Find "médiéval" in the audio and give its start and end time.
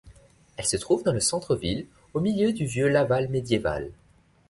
3.29-3.91